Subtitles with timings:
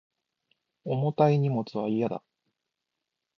[0.83, 2.23] 重たい荷物は嫌だ